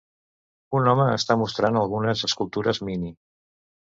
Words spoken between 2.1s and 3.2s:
escultures mini